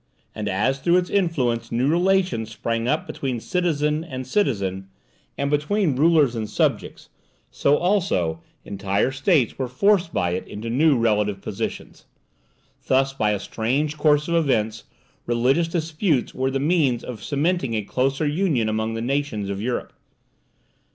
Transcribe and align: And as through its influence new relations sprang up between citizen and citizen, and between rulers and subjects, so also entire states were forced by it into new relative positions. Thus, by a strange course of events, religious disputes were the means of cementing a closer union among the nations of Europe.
And 0.33 0.49
as 0.49 0.79
through 0.79 0.97
its 0.97 1.11
influence 1.11 1.71
new 1.71 1.87
relations 1.87 2.49
sprang 2.49 2.87
up 2.87 3.05
between 3.05 3.39
citizen 3.39 4.03
and 4.03 4.25
citizen, 4.25 4.87
and 5.37 5.51
between 5.51 5.95
rulers 5.95 6.35
and 6.35 6.49
subjects, 6.49 7.09
so 7.51 7.77
also 7.77 8.41
entire 8.65 9.11
states 9.11 9.59
were 9.59 9.67
forced 9.67 10.11
by 10.11 10.31
it 10.31 10.47
into 10.47 10.71
new 10.71 10.97
relative 10.97 11.39
positions. 11.39 12.05
Thus, 12.87 13.13
by 13.13 13.29
a 13.29 13.39
strange 13.39 13.95
course 13.95 14.27
of 14.27 14.33
events, 14.33 14.85
religious 15.27 15.67
disputes 15.67 16.33
were 16.33 16.49
the 16.49 16.59
means 16.59 17.03
of 17.03 17.23
cementing 17.23 17.75
a 17.75 17.83
closer 17.83 18.25
union 18.25 18.67
among 18.69 18.95
the 18.95 19.01
nations 19.03 19.51
of 19.51 19.61
Europe. 19.61 19.93